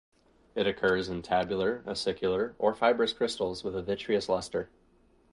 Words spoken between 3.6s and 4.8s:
with a vitreous luster.